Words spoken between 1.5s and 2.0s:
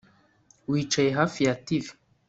TV